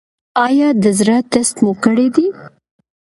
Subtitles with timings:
[0.45, 2.27] ایا د زړه ټسټ مو کړی دی؟